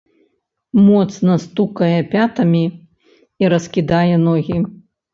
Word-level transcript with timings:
Моцна 0.85 1.35
стукае 1.43 1.91
пятамі 2.15 2.65
і 3.45 3.55
раскідае 3.57 4.15
ногі. 4.29 4.57